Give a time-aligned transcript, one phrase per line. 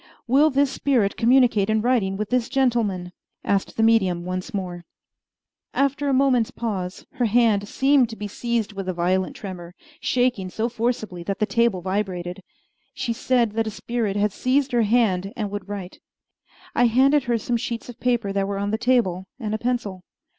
[0.25, 3.11] "Will this spirit communicate in writing with this gentleman?"
[3.43, 4.83] asked the medium once more.
[5.75, 10.49] After a moment's pause, her hand seemed to be seized with a violent tremor, shaking
[10.49, 12.41] so forcibly that the table vibrated.
[12.95, 15.99] She said that a spirit had seized her hand and would write.
[16.73, 20.03] I handed her some sheets of paper that were on the table and a pencil.